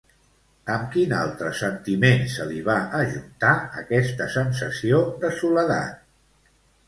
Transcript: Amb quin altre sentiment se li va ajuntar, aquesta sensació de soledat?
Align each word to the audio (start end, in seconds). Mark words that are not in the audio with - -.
Amb 0.75 0.85
quin 0.93 1.11
altre 1.17 1.49
sentiment 1.59 2.23
se 2.37 2.47
li 2.53 2.63
va 2.69 2.77
ajuntar, 3.01 3.53
aquesta 3.83 4.29
sensació 4.39 5.03
de 5.25 5.31
soledat? 5.43 6.01